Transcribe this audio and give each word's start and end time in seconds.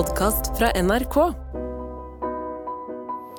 podkast 0.00 0.54
fra 0.56 0.70
NRK. 0.80 1.16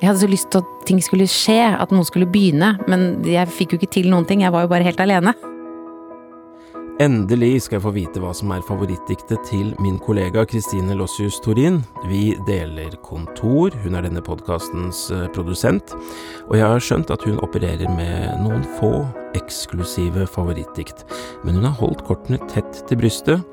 Jeg 0.01 0.09
hadde 0.09 0.21
så 0.21 0.27
lyst 0.29 0.49
til 0.53 0.61
at 0.61 0.83
ting 0.85 0.99
skulle 1.01 1.25
skje, 1.29 1.61
at 1.73 1.93
noe 1.93 2.05
skulle 2.05 2.27
begynne, 2.29 2.75
men 2.91 3.23
jeg 3.25 3.49
fikk 3.49 3.73
jo 3.73 3.79
ikke 3.79 3.89
til 3.95 4.09
noen 4.11 4.27
ting. 4.29 4.43
Jeg 4.45 4.53
var 4.53 4.65
jo 4.65 4.69
bare 4.69 4.85
helt 4.85 5.01
alene. 5.01 5.33
Endelig 7.01 7.63
skal 7.65 7.79
jeg 7.79 7.85
få 7.85 7.93
vite 7.95 8.21
hva 8.21 8.33
som 8.37 8.51
er 8.53 8.65
favorittdiktet 8.67 9.41
til 9.47 9.71
min 9.81 9.97
kollega 10.05 10.43
Kristine 10.49 10.93
Lossius 10.99 11.39
Torin. 11.41 11.79
Vi 12.11 12.35
deler 12.45 12.93
kontor, 13.07 13.73
hun 13.81 13.97
er 13.97 14.05
denne 14.05 14.21
podkastens 14.21 15.07
eh, 15.09 15.25
produsent, 15.33 15.95
og 16.45 16.59
jeg 16.59 16.67
har 16.67 16.85
skjønt 16.85 17.15
at 17.15 17.25
hun 17.25 17.41
opererer 17.41 17.89
med 17.95 18.43
noen 18.43 18.67
få 18.77 18.99
eksklusive 19.37 20.25
favorittdikt, 20.29 21.05
men 21.45 21.57
hun 21.57 21.67
har 21.67 21.77
holdt 21.79 22.03
kortene 22.07 22.39
tett 22.51 22.81
til 22.89 22.99
brystet. 23.01 23.45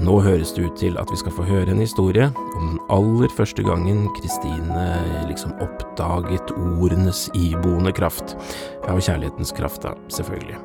Nå 0.00 0.18
høres 0.24 0.54
det 0.56 0.68
ut 0.68 0.78
til 0.80 0.98
at 1.00 1.10
vi 1.12 1.18
skal 1.20 1.34
få 1.36 1.46
høre 1.48 1.72
en 1.72 1.82
historie 1.82 2.30
om 2.56 2.68
den 2.72 2.80
aller 2.94 3.32
første 3.34 3.64
gangen 3.66 4.06
Kristine 4.18 4.86
liksom 5.30 5.56
oppdaget 5.64 6.54
ordenes 6.54 7.26
iboende 7.34 7.94
kraft. 7.94 8.36
Ja, 8.84 8.94
og 8.94 9.02
kjærlighetens 9.02 9.54
kraft, 9.56 9.82
da, 9.84 9.94
selvfølgelig. 10.12 10.60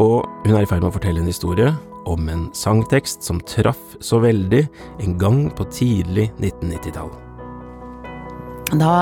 Og 0.00 0.26
hun 0.46 0.54
er 0.56 0.64
i 0.64 0.68
ferd 0.68 0.82
med 0.82 0.90
å 0.90 0.96
fortelle 0.96 1.22
en 1.22 1.30
historie 1.30 1.72
om 2.10 2.28
en 2.32 2.46
sangtekst 2.56 3.26
som 3.26 3.40
traff 3.46 3.96
så 4.00 4.20
veldig 4.22 4.62
en 5.04 5.18
gang 5.20 5.42
på 5.56 5.66
tidlig 5.72 6.30
1990-tall. 6.38 7.10
Da 8.80 8.94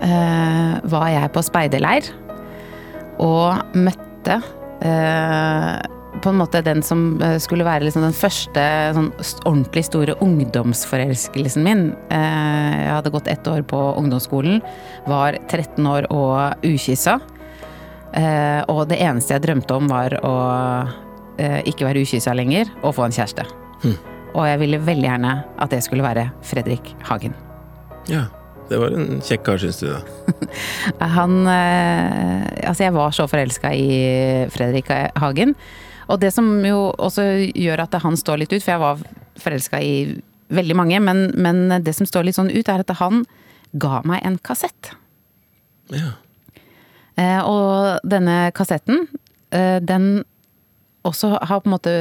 eh, 0.00 0.78
var 0.88 1.10
jeg 1.12 1.32
på 1.34 1.42
speiderleir 1.44 2.08
og 3.20 3.76
møtte 3.76 4.11
eh, 4.28 5.76
på 6.22 6.30
en 6.30 6.38
måte 6.38 6.62
den 6.62 6.82
som 6.84 7.22
eh, 7.22 7.38
skulle 7.42 7.66
være 7.66 7.86
liksom 7.86 8.04
den 8.04 8.16
første 8.16 8.64
sånn 8.96 9.10
ordentlig 9.48 9.84
store 9.88 10.16
ungdomsforelskelsen 10.24 11.66
min. 11.66 11.84
Eh, 12.12 12.78
jeg 12.82 12.92
hadde 12.92 13.14
gått 13.14 13.30
ett 13.32 13.48
år 13.48 13.64
på 13.66 13.80
ungdomsskolen, 13.98 14.60
var 15.10 15.38
13 15.48 15.86
år 15.86 16.10
og 16.12 16.66
ukyssa. 16.66 17.20
Og 18.12 18.82
det 18.90 18.98
eneste 19.00 19.32
jeg 19.32 19.40
drømte 19.46 19.72
om, 19.72 19.86
var 19.88 20.12
å 20.20 20.32
ikke 21.64 21.86
være 21.86 22.02
ukyssa 22.04 22.34
lenger 22.36 22.68
og 22.82 22.92
få 22.98 23.06
en 23.06 23.16
kjæreste. 23.16 23.46
Hm. 23.86 23.96
Og 24.34 24.44
jeg 24.50 24.60
ville 24.60 24.82
veldig 24.84 25.08
gjerne 25.08 25.32
at 25.56 25.72
det 25.72 25.80
skulle 25.86 26.04
være 26.04 26.26
Fredrik 26.44 26.92
Hagen. 27.08 27.32
Ja, 28.12 28.26
det 28.72 28.80
var 28.80 28.94
en 28.96 29.20
kjekk 29.24 29.44
kar, 29.46 29.60
syns 29.60 29.82
du 29.82 29.90
da? 29.90 30.00
Han 31.18 31.42
eh, 31.50 32.46
Altså, 32.64 32.86
jeg 32.86 32.94
var 32.96 33.14
så 33.14 33.28
forelska 33.28 33.72
i 33.76 33.88
Fredrik 34.54 34.88
Hagen. 35.20 35.54
Og 36.08 36.20
det 36.22 36.32
som 36.34 36.48
jo 36.64 36.90
også 37.00 37.24
gjør 37.52 37.84
at 37.84 37.94
han 38.02 38.16
står 38.18 38.42
litt 38.42 38.52
ut, 38.52 38.62
for 38.62 38.72
jeg 38.74 38.82
var 38.82 39.02
forelska 39.40 39.80
i 39.82 39.94
veldig 40.52 40.76
mange, 40.76 40.98
men, 41.00 41.30
men 41.40 41.78
det 41.84 41.94
som 41.96 42.08
står 42.08 42.26
litt 42.28 42.36
sånn 42.36 42.52
ut, 42.52 42.68
er 42.68 42.82
at 42.82 42.92
han 43.00 43.24
ga 43.72 44.02
meg 44.08 44.24
en 44.26 44.36
kassett. 44.44 44.92
Ja. 45.92 46.14
Eh, 47.20 47.40
og 47.44 48.02
denne 48.08 48.52
kassetten, 48.56 49.06
eh, 49.52 49.78
den 49.84 50.24
også 51.08 51.36
har 51.40 51.62
på 51.62 51.70
en 51.70 51.76
måte 51.76 51.94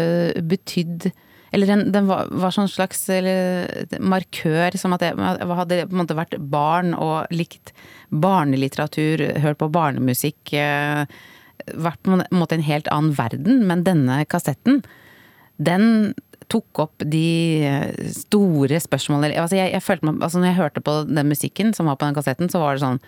betydd 0.47 1.09
Eller 1.51 1.67
den, 1.67 1.91
den 1.91 2.07
var, 2.07 2.29
var 2.31 2.53
sånn 2.55 2.69
slags 2.71 3.03
eller, 3.11 3.67
markør, 3.99 4.75
som 4.79 4.95
at 4.95 5.03
jeg, 5.03 5.17
hadde 5.19 5.81
på 5.89 5.95
en 5.95 6.01
måte 6.03 6.15
vært 6.15 6.37
barn 6.51 6.95
og 6.95 7.31
likt 7.33 7.73
barnelitteratur, 8.11 9.25
hørt 9.43 9.59
på 9.59 9.71
barnemusikk. 9.71 10.53
Eh, 10.55 11.03
vært 11.75 12.01
på 12.03 12.15
en 12.15 12.25
måte 12.35 12.57
en 12.57 12.65
helt 12.65 12.87
annen 12.91 13.15
verden. 13.17 13.65
Men 13.67 13.83
denne 13.87 14.21
kassetten, 14.31 14.81
den 15.61 16.13
tok 16.51 16.83
opp 16.83 17.03
de 17.07 17.67
store 18.11 18.79
spørsmålene 18.83 19.37
altså 19.39 19.55
jeg, 19.55 19.71
jeg 19.71 19.83
følte 19.85 20.07
meg, 20.09 20.17
altså 20.25 20.41
Når 20.41 20.49
jeg 20.49 20.57
hørte 20.57 20.81
på 20.83 20.95
den 21.07 21.29
musikken 21.29 21.69
som 21.75 21.87
var 21.87 21.99
på 21.99 22.09
den 22.09 22.17
kassetten, 22.17 22.51
så 22.51 22.59
var 22.59 22.75
det 22.75 22.83
sånn 22.83 22.99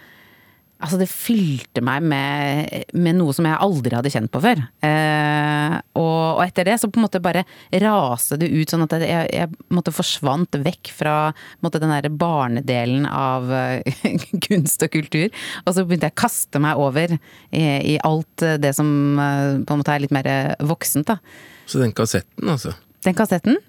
Altså, 0.83 0.97
det 0.99 1.07
fylte 1.07 1.79
meg 1.85 2.03
med, 2.03 2.89
med, 2.91 3.15
noe 3.15 3.31
som 3.35 3.45
jeg 3.47 3.55
aldri 3.63 3.95
hadde 3.95 4.11
kjent 4.11 4.31
på 4.33 4.41
før. 4.43 4.59
Eh, 4.83 5.75
og, 5.95 6.17
og, 6.35 6.41
etter 6.43 6.67
det 6.67 6.75
så 6.81 6.89
på 6.91 6.99
en 6.99 7.05
måte 7.05 7.21
bare 7.23 7.45
raste 7.79 8.35
det 8.41 8.49
ut, 8.51 8.67
sånn 8.67 8.83
at 8.83 8.97
jeg, 8.99 9.29
jeg 9.31 9.71
måtte 9.71 9.93
forsvant 9.95 10.59
vekk 10.65 10.91
fra 10.97 11.15
måtte, 11.63 11.79
den 11.79 11.93
der 11.93 12.09
barnedelen 12.11 13.07
av 13.07 13.47
uh, 13.47 14.03
kunst 14.47 14.83
og 14.83 14.91
kultur. 14.91 15.31
Og 15.63 15.71
så 15.71 15.87
begynte 15.87 16.11
jeg 16.11 16.17
å 16.17 16.21
kaste 16.25 16.63
meg 16.63 16.83
over 16.83 17.15
i, 17.15 17.63
i 17.63 17.97
alt 18.03 18.43
det 18.59 18.75
som 18.75 18.89
uh, 19.15 19.63
på 19.63 19.77
en 19.77 19.83
måte 19.85 19.95
er 19.95 20.03
litt 20.03 20.15
mer 20.15 20.29
voksent, 20.67 21.07
da. 21.13 21.19
Så 21.63 21.79
den 21.79 21.95
kassetten, 21.95 22.49
altså? 22.51 22.75
Den 23.07 23.15
kassetten. 23.15 23.61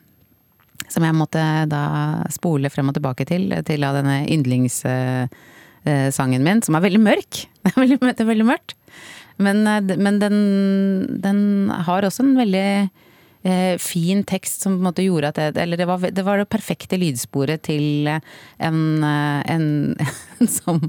Som 0.91 1.07
jeg 1.07 1.15
måtte 1.17 1.43
da 1.71 1.85
spole 2.35 2.71
frem 2.75 2.91
og 2.91 2.99
tilbake 2.99 3.27
til, 3.29 3.53
til 3.67 3.87
av 3.87 4.03
denne 4.03 4.25
yndlings... 4.27 4.83
Eh, 4.89 5.53
sangen 6.15 6.45
min, 6.47 6.63
som 6.65 6.79
er 6.79 6.85
veldig 6.87 7.03
mørk. 7.03 7.45
Det 7.65 7.73
er 7.73 7.81
veldig, 7.81 7.99
det 8.01 8.23
er 8.25 8.29
veldig 8.29 8.47
mørkt. 8.49 8.75
Men, 9.37 9.67
eh, 9.67 9.97
men 9.97 10.19
den, 10.19 10.37
den, 11.23 11.71
har 11.87 12.07
også 12.07 12.23
en 12.23 12.37
veldig 12.39 12.67
eh, 13.43 13.77
fin 13.83 14.23
tekst 14.27 14.63
som 14.63 14.77
på 14.77 14.83
en 14.83 14.89
måte 14.89 15.07
gjorde 15.07 15.33
at 15.33 15.41
det 15.41 15.63
Eller 15.63 15.81
det 15.81 15.89
var 15.89 16.03
det, 16.05 16.25
var 16.27 16.39
det 16.39 16.49
perfekte 16.53 16.99
lydsporet 17.01 17.65
til 17.67 18.09
en, 18.09 18.81
eh, 19.03 19.41
en, 19.55 19.69
en 20.39 20.51
som 20.51 20.83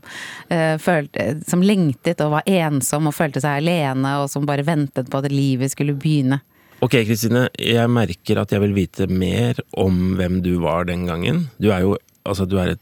eh, 0.49 0.75
følte 0.81 1.39
Som 1.47 1.65
lengtet 1.65 2.21
og 2.21 2.35
var 2.37 2.49
ensom 2.49 3.09
og 3.09 3.17
følte 3.17 3.43
seg 3.43 3.63
alene, 3.63 4.19
og 4.21 4.29
som 4.31 4.45
bare 4.45 4.67
ventet 4.67 5.09
på 5.09 5.21
at 5.23 5.31
livet 5.33 5.73
skulle 5.73 5.97
begynne. 5.97 6.41
Ok, 6.83 6.99
Kristine. 7.07 7.47
Jeg 7.57 7.87
merker 7.89 8.41
at 8.41 8.51
jeg 8.51 8.61
vil 8.61 8.75
vite 8.75 9.07
mer 9.09 9.57
om 9.79 10.17
hvem 10.19 10.41
du 10.45 10.57
var 10.61 10.85
den 10.85 11.07
gangen. 11.07 11.47
Du 11.57 11.71
er 11.71 11.85
jo 11.85 11.95
altså, 12.27 12.45
du 12.45 12.59
er 12.61 12.75
et 12.75 12.81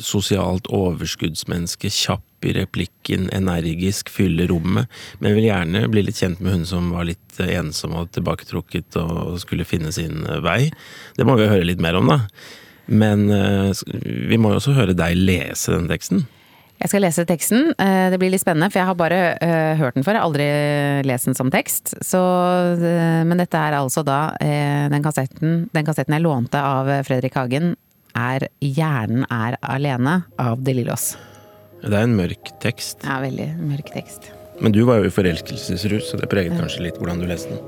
sosialt 0.00 0.68
overskuddsmenneske, 0.72 1.90
kjapp 1.92 2.46
i 2.46 2.54
replikken, 2.56 3.28
energisk, 3.36 4.10
fylle 4.12 4.46
rommet. 4.50 4.88
Men 5.20 5.36
vil 5.36 5.48
gjerne 5.48 5.84
bli 5.92 6.04
litt 6.06 6.20
kjent 6.20 6.40
med 6.40 6.58
hun 6.58 6.66
som 6.68 6.90
var 6.94 7.08
litt 7.08 7.40
ensom 7.44 7.96
og 8.00 8.10
tilbaketrukket 8.16 8.96
og 9.02 9.38
skulle 9.42 9.68
finne 9.68 9.92
sin 9.94 10.24
vei. 10.44 10.70
Det 11.16 11.28
må 11.28 11.36
vi 11.40 11.50
høre 11.50 11.68
litt 11.68 11.82
mer 11.82 12.00
om, 12.00 12.12
da. 12.12 12.22
Men 12.90 13.28
uh, 13.30 13.70
vi 14.28 14.38
må 14.40 14.50
jo 14.50 14.60
også 14.60 14.74
høre 14.74 14.96
deg 14.98 15.18
lese 15.18 15.76
den 15.76 15.88
teksten. 15.90 16.24
Jeg 16.80 16.88
skal 16.88 17.04
lese 17.04 17.26
teksten. 17.28 17.74
Eh, 17.76 18.06
det 18.08 18.16
blir 18.16 18.30
litt 18.32 18.40
spennende, 18.40 18.70
for 18.72 18.80
jeg 18.80 18.88
har 18.88 18.96
bare 18.96 19.16
hørt 19.76 19.98
den 19.98 20.04
før. 20.06 20.16
Jeg 20.16 20.22
har 20.22 20.30
aldri 20.30 20.46
lest 21.04 21.28
den 21.28 21.36
som 21.36 21.50
tekst. 21.52 21.92
Så, 22.00 22.20
men 22.80 23.36
dette 23.36 23.60
er 23.60 23.76
altså 23.76 24.00
da 24.00 24.32
den 24.40 25.04
kassetten, 25.04 25.66
den 25.76 25.84
kassetten 25.84 26.16
jeg 26.16 26.24
lånte 26.24 26.62
av 26.64 26.88
Fredrik 27.04 27.36
Hagen 27.36 27.74
er 28.14 28.48
'Hjernen 28.60 29.24
er 29.30 29.56
alene' 29.62 30.24
av 30.38 30.62
De 30.64 30.74
Lillos. 30.74 31.16
Det 31.82 31.92
er 31.92 32.04
en 32.04 32.16
mørk 32.16 32.60
tekst. 32.60 33.04
Ja, 33.04 33.20
veldig 33.20 33.56
mørk 33.56 33.92
tekst. 33.94 34.32
Men 34.60 34.72
du 34.72 34.84
var 34.84 35.00
jo 35.00 35.08
i 35.08 35.14
forelskelsesrus, 35.14 36.10
så 36.10 36.20
det 36.20 36.28
preget 36.28 36.52
kanskje 36.58 36.84
litt 36.84 36.98
hvordan 37.00 37.20
du 37.22 37.26
leste 37.26 37.54
den. 37.54 37.64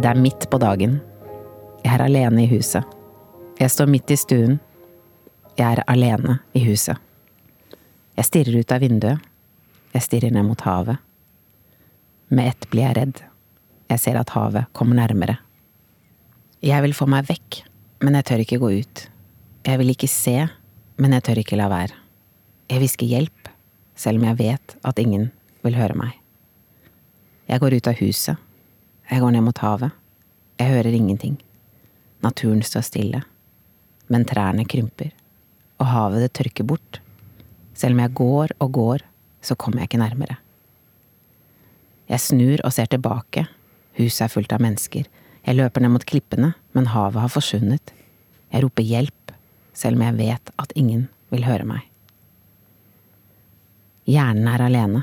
Det 0.00 0.08
er 0.08 0.20
midt 0.20 0.46
på 0.50 0.58
dagen. 0.58 1.00
Jeg 1.84 1.94
er 1.94 2.04
alene 2.06 2.44
i 2.44 2.48
huset. 2.48 2.84
Jeg 3.58 3.70
står 3.70 3.90
midt 3.90 4.10
i 4.10 4.16
stuen. 4.16 4.60
Jeg 5.58 5.66
er 5.76 5.82
alene 5.90 6.38
i 6.54 6.62
huset. 6.64 6.96
Jeg 8.16 8.24
stirrer 8.24 8.60
ut 8.60 8.72
av 8.72 8.80
vinduet. 8.80 9.18
Jeg 9.92 10.06
stirrer 10.06 10.32
ned 10.32 10.46
mot 10.46 10.60
havet. 10.64 10.96
Med 12.30 12.52
ett 12.52 12.70
blir 12.70 12.86
jeg 12.86 12.96
redd. 12.96 13.22
Jeg 13.90 14.00
ser 14.00 14.20
at 14.20 14.30
havet 14.36 14.70
kommer 14.72 14.94
nærmere. 15.02 15.40
Jeg 16.60 16.84
vil 16.84 16.92
få 16.92 17.06
meg 17.08 17.24
vekk, 17.24 17.62
men 18.04 18.18
jeg 18.18 18.26
tør 18.28 18.42
ikke 18.42 18.58
gå 18.60 18.68
ut. 18.82 19.02
Jeg 19.64 19.80
vil 19.80 19.92
ikke 19.94 20.08
se, 20.12 20.34
men 21.00 21.14
jeg 21.16 21.24
tør 21.24 21.38
ikke 21.40 21.56
la 21.56 21.70
være. 21.72 21.94
Jeg 22.68 22.82
hvisker 22.82 23.08
hjelp, 23.08 23.48
selv 23.96 24.20
om 24.20 24.26
jeg 24.28 24.36
vet 24.36 24.74
at 24.84 24.98
ingen 25.00 25.30
vil 25.64 25.78
høre 25.78 25.96
meg. 25.96 26.18
Jeg 27.48 27.62
går 27.62 27.78
ut 27.78 27.88
av 27.88 27.96
huset. 28.02 28.36
Jeg 29.08 29.22
går 29.24 29.32
ned 29.32 29.46
mot 29.46 29.60
havet. 29.64 29.94
Jeg 30.60 30.74
hører 30.74 30.98
ingenting. 30.98 31.38
Naturen 32.20 32.60
står 32.62 32.84
stille. 32.84 33.22
Men 34.12 34.26
trærne 34.28 34.66
krymper. 34.68 35.14
Og 35.80 35.88
havet 35.88 36.26
det 36.26 36.34
tørker 36.36 36.68
bort. 36.68 37.00
Selv 37.72 37.96
om 37.96 38.02
jeg 38.04 38.14
går 38.20 38.52
og 38.60 38.72
går, 38.76 39.06
så 39.40 39.56
kommer 39.56 39.80
jeg 39.80 39.88
ikke 39.88 40.02
nærmere. 40.04 40.36
Jeg 42.12 42.20
snur 42.20 42.60
og 42.68 42.76
ser 42.76 42.92
tilbake. 42.92 43.46
Huset 43.96 44.26
er 44.26 44.34
fullt 44.36 44.52
av 44.52 44.60
mennesker. 44.60 45.08
Jeg 45.46 45.56
løper 45.56 45.82
ned 45.82 45.94
mot 45.94 46.04
klippene, 46.06 46.52
men 46.76 46.90
havet 46.92 47.22
har 47.24 47.32
forsvunnet. 47.32 47.92
Jeg 48.52 48.64
roper 48.64 48.84
hjelp, 48.86 49.32
selv 49.76 49.96
om 49.98 50.04
jeg 50.04 50.18
vet 50.18 50.52
at 50.60 50.72
ingen 50.78 51.08
vil 51.32 51.46
høre 51.46 51.66
meg. 51.68 51.86
Hjernen 54.10 54.48
er 54.50 54.64
alene. 54.66 55.02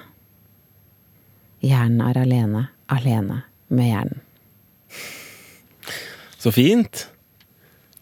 Hjernen 1.63 2.01
er 2.05 2.19
alene, 2.21 2.63
alene 2.91 3.41
med 3.73 3.89
hjernen. 3.91 4.23
Så 6.37 6.51
fint. 6.53 7.07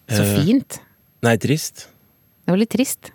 Så 0.09 0.21
Eh, 0.21 0.45
fint. 0.45 0.79
Nei, 1.25 1.37
trist. 1.41 1.87
Det 2.45 2.51
var 2.51 2.59
litt 2.61 2.69
trist. 2.69 3.11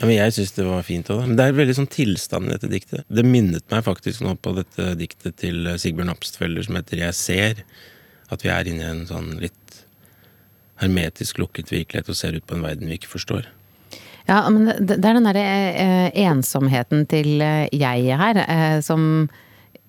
Ja, 0.00 0.06
men 0.06 0.16
jeg 0.16 0.32
syns 0.34 0.52
det 0.56 0.64
var 0.66 0.82
fint 0.82 1.08
òg. 1.12 1.22
Men 1.26 1.36
det 1.38 1.44
er 1.46 1.52
veldig 1.56 1.76
sånn 1.78 1.88
tilstand 1.92 2.48
i 2.48 2.56
dette 2.56 2.68
diktet. 2.68 3.04
Det 3.08 3.24
minnet 3.24 3.64
meg 3.70 3.84
faktisk 3.86 4.24
nå 4.24 4.34
på 4.42 4.54
dette 4.56 4.94
diktet 4.98 5.36
til 5.40 5.70
Sigbjørn 5.78 6.10
Apstfelder 6.12 6.66
som 6.66 6.74
heter 6.76 7.04
Jeg 7.04 7.14
ser. 7.14 7.62
At 8.32 8.42
vi 8.42 8.50
er 8.52 8.68
inne 8.68 8.84
i 8.84 8.90
en 8.90 9.04
sånn 9.08 9.36
litt 9.42 9.82
hermetisk 10.80 11.38
lukket 11.40 11.70
virkelighet 11.72 12.10
og 12.12 12.18
ser 12.18 12.36
ut 12.36 12.46
på 12.46 12.56
en 12.56 12.64
verden 12.66 12.90
vi 12.90 12.98
ikke 12.98 13.14
forstår. 13.14 13.48
Ja, 14.26 14.42
men 14.50 14.66
det, 14.66 14.98
er 14.98 15.14
den 15.14 15.28
derre 15.28 15.44
eh, 15.78 16.08
ensomheten 16.26 17.06
til 17.10 17.38
eh, 17.44 17.68
jeg 17.70 18.16
her, 18.18 18.40
eh, 18.42 18.78
som 18.82 19.28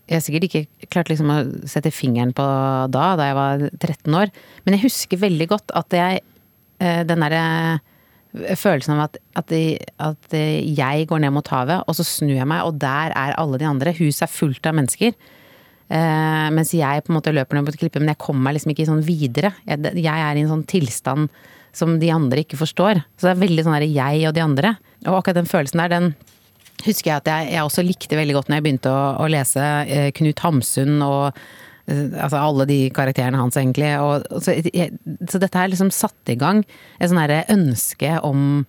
jeg 0.08 0.24
sikkert 0.24 0.46
ikke 0.48 0.88
klarte 0.94 1.12
liksom 1.12 1.32
å 1.34 1.40
sette 1.68 1.92
fingeren 1.92 2.32
på 2.38 2.46
da, 2.94 3.08
da 3.20 3.28
jeg 3.28 3.38
var 3.38 3.66
13 3.74 4.18
år. 4.22 4.32
Men 4.64 4.78
jeg 4.78 4.86
husker 4.86 5.24
veldig 5.26 5.50
godt 5.52 5.74
at 5.76 5.98
jeg 5.98 6.22
eh, 6.80 7.02
Den 7.10 7.26
derre 7.26 7.80
følelsen 8.60 8.94
av 8.94 9.08
at, 9.08 9.18
at, 9.40 9.52
at, 10.04 10.34
jeg 10.38 11.08
går 11.10 11.24
ned 11.24 11.34
mot 11.34 11.48
havet, 11.50 11.82
og 11.90 11.96
så 11.98 12.06
snur 12.06 12.36
jeg 12.36 12.46
meg, 12.48 12.68
og 12.68 12.78
der 12.78 13.16
er 13.18 13.34
alle 13.40 13.58
de 13.58 13.66
andre. 13.66 13.96
Huset 13.98 14.28
er 14.28 14.32
fullt 14.32 14.68
av 14.70 14.76
mennesker. 14.78 15.16
Eh, 15.88 16.48
mens 16.52 16.74
jeg 16.76 17.04
på 17.06 17.14
en 17.14 17.18
måte 17.18 17.32
løper 17.36 17.58
ned 17.58 17.68
på 17.68 17.74
et 17.74 17.82
klippe, 17.84 18.02
men 18.04 18.12
jeg 18.12 18.22
kommer 18.24 18.48
meg 18.48 18.58
liksom 18.58 18.74
ikke 18.74 18.88
sånn 18.90 19.06
videre. 19.08 19.54
Jeg, 19.68 19.94
jeg 19.96 20.24
er 20.24 20.40
i 20.40 20.44
en 20.44 20.52
sånn 20.52 20.66
tilstand 20.68 21.30
som 21.78 21.98
de 22.02 22.10
andre 22.12 22.44
ikke 22.44 22.60
forstår. 22.60 23.04
Så 23.16 23.28
det 23.28 23.36
er 23.36 23.46
veldig 23.46 23.66
sånn 23.66 23.78
der 23.78 23.88
jeg 23.88 24.26
og 24.28 24.36
de 24.36 24.44
andre. 24.44 24.74
Og 25.06 25.20
akkurat 25.20 25.40
den 25.40 25.50
følelsen 25.50 25.84
der, 25.84 25.94
den 25.94 26.10
husker 26.86 27.12
jeg 27.12 27.22
at 27.22 27.30
jeg, 27.32 27.54
jeg 27.56 27.66
også 27.66 27.86
likte 27.86 28.20
veldig 28.20 28.36
godt 28.38 28.52
når 28.52 28.60
jeg 28.60 28.66
begynte 28.68 28.92
å, 28.94 29.06
å 29.24 29.30
lese 29.32 29.64
eh, 29.86 30.10
Knut 30.18 30.44
Hamsun 30.46 31.00
og 31.02 31.24
eh, 31.90 32.04
Altså 32.20 32.42
alle 32.42 32.68
de 32.70 32.80
karakterene 32.94 33.40
hans, 33.40 33.58
egentlig. 33.60 33.94
Og, 34.04 34.28
så, 34.44 34.58
jeg, 34.60 34.98
så, 35.24 35.40
dette 35.40 35.62
her 35.62 35.72
liksom 35.72 35.94
satt 35.96 36.34
i 36.34 36.38
gang 36.40 36.66
et 36.98 37.08
sånn 37.08 37.22
derre 37.22 37.46
ønske 37.54 38.18
om 38.28 38.66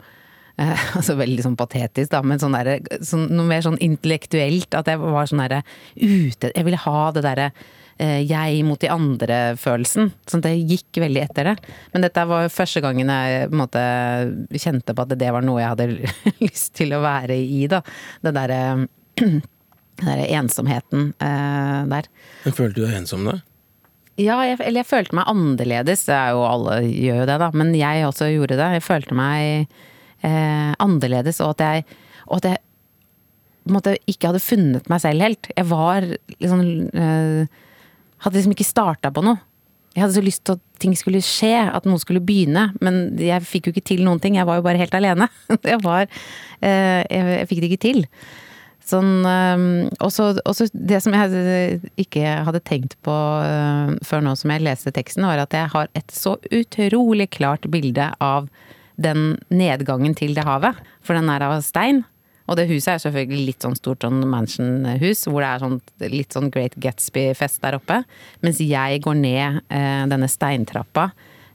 eh, 0.60 0.86
altså 0.98 1.18
Veldig 1.18 1.46
sånn 1.46 1.58
patetisk, 1.58 2.12
da, 2.14 2.22
men 2.22 2.42
sånn 2.42 2.56
der, 2.58 2.78
sånn, 3.00 3.28
noe 3.32 3.48
mer 3.48 3.64
sånn 3.66 3.80
intellektuelt. 3.84 4.74
At 4.78 4.90
jeg 4.90 5.02
var 5.02 5.30
sånn 5.30 5.44
derre 5.44 5.64
ute 5.96 6.52
Jeg 6.54 6.66
ville 6.66 6.86
ha 6.86 7.02
det 7.16 7.26
derre 7.26 7.52
Eh, 7.98 8.22
jeg 8.22 8.62
mot 8.62 8.78
de 8.78 8.90
andre-følelsen. 8.94 10.12
Sånn 10.30 10.42
at 10.44 10.52
jeg 10.52 10.66
gikk 10.70 11.00
veldig 11.02 11.22
etter 11.24 11.50
det. 11.50 11.54
Men 11.92 12.06
dette 12.06 12.24
var 12.30 12.50
første 12.54 12.82
gangen 12.84 13.10
jeg 13.10 13.48
på 13.48 13.56
en 13.56 13.62
måte 13.64 13.82
kjente 14.54 14.94
på 14.94 15.04
at 15.04 15.14
det 15.18 15.32
var 15.34 15.46
noe 15.46 15.58
jeg 15.58 15.72
hadde 15.72 16.12
lyst 16.46 16.76
til 16.78 16.94
å 16.94 17.02
være 17.02 17.34
i, 17.42 17.64
da. 17.70 17.82
Det 18.22 18.34
derre 18.36 18.60
den 19.18 19.42
der 19.98 20.24
ensomheten 20.38 21.10
eh, 21.18 21.80
der. 21.90 22.06
Men 22.44 22.54
følte 22.54 22.78
du 22.78 22.84
deg 22.86 23.00
ensom 23.00 23.26
da? 23.26 23.40
Ja, 24.18 24.36
jeg, 24.46 24.60
eller 24.62 24.82
jeg 24.82 24.90
følte 24.90 25.18
meg 25.18 25.30
annerledes. 25.30 26.06
Det 26.06 26.14
er 26.14 26.36
jo 26.38 26.46
alle 26.46 26.80
gjør 26.86 27.24
jo 27.24 27.28
det, 27.32 27.40
da. 27.42 27.50
Men 27.54 27.74
jeg 27.74 28.06
også 28.06 28.30
gjorde 28.30 28.60
det. 28.60 28.72
Jeg 28.78 28.86
følte 28.86 29.18
meg 29.18 29.74
eh, 30.26 30.72
annerledes, 30.78 31.40
og 31.44 31.56
at 31.56 31.64
jeg, 31.66 32.00
og 32.28 32.40
at 32.40 32.50
jeg 32.52 32.62
måte 33.72 33.96
ikke 34.08 34.30
hadde 34.30 34.42
funnet 34.42 34.88
meg 34.90 35.02
selv 35.04 35.24
helt. 35.26 35.50
Jeg 35.54 35.68
var 35.68 36.06
liksom 36.38 36.64
eh, 36.88 37.60
hadde 38.24 38.38
liksom 38.38 38.56
ikke 38.56 38.66
starta 38.66 39.12
på 39.14 39.24
noe. 39.26 39.40
Jeg 39.94 40.04
hadde 40.04 40.18
så 40.18 40.22
lyst 40.22 40.44
til 40.46 40.58
at 40.58 40.64
ting 40.82 40.92
skulle 40.94 41.20
skje, 41.24 41.54
at 41.74 41.86
noe 41.88 41.98
skulle 41.98 42.22
begynne. 42.22 42.68
Men 42.84 43.18
jeg 43.18 43.46
fikk 43.46 43.68
jo 43.68 43.74
ikke 43.74 43.88
til 43.94 44.04
noen 44.06 44.20
ting. 44.22 44.36
Jeg 44.38 44.46
var 44.46 44.60
jo 44.60 44.66
bare 44.66 44.80
helt 44.80 44.94
alene. 44.94 45.26
Jeg 45.72 45.80
var 45.82 46.06
eh, 46.06 47.02
Jeg 47.02 47.48
fikk 47.50 47.64
det 47.64 47.70
ikke 47.72 47.86
til. 47.88 48.04
Sånn 48.88 49.26
eh, 49.28 49.64
også, 50.04 50.30
også 50.48 50.68
det 50.72 51.02
som 51.04 51.12
jeg 51.12 51.80
ikke 52.00 52.38
hadde 52.46 52.62
tenkt 52.64 52.94
på 53.04 53.12
eh, 53.44 53.90
før 54.06 54.22
nå 54.24 54.32
som 54.38 54.54
jeg 54.54 54.64
leste 54.64 54.92
teksten, 54.96 55.26
var 55.28 55.42
at 55.42 55.52
jeg 55.52 55.68
har 55.74 55.90
et 55.98 56.14
så 56.14 56.38
utrolig 56.48 57.26
klart 57.36 57.68
bilde 57.68 58.06
av 58.24 58.48
den 58.98 59.36
nedgangen 59.54 60.14
til 60.18 60.34
det 60.36 60.44
havet. 60.46 60.78
For 61.06 61.18
den 61.18 61.30
er 61.32 61.44
av 61.46 61.58
stein. 61.66 62.04
Og 62.48 62.56
det 62.56 62.68
huset 62.70 62.94
er 62.94 63.00
selvfølgelig 63.02 63.46
litt 63.50 63.64
sånn 63.64 63.76
stort 63.76 64.06
sånn 64.06 64.22
mansion-hus, 64.28 65.26
hvor 65.28 65.44
det 65.44 65.48
er 65.50 65.62
sånn, 65.62 65.80
litt 66.08 66.32
sånn 66.32 66.48
Great 66.52 66.78
Gatsby-fest 66.80 67.60
der 67.64 67.76
oppe. 67.76 68.00
Mens 68.44 68.62
jeg 68.64 69.02
går 69.04 69.18
ned 69.20 69.60
eh, 69.68 70.04
denne 70.08 70.28
steintrappa 70.32 71.10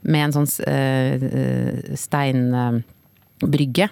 med 0.06 0.28
en 0.28 0.34
sånn 0.36 0.50
eh, 0.70 1.96
steinbrygge. 1.98 3.88